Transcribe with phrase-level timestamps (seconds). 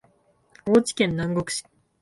[0.65, 1.63] 高知県南国市